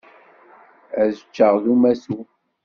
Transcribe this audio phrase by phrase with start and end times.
[1.01, 2.19] Ad ččeɣ d umatu.